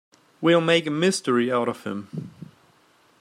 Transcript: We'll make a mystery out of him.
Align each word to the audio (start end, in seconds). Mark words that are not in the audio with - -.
We'll 0.41 0.61
make 0.61 0.87
a 0.87 0.89
mystery 0.89 1.51
out 1.51 1.69
of 1.69 1.83
him. 1.83 2.31